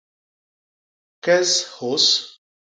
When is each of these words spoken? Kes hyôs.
Kes 1.23 1.51
hyôs. 1.75 2.07